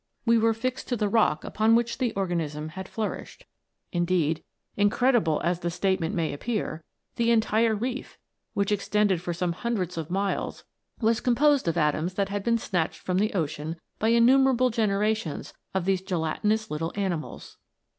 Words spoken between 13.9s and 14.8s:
by innumerable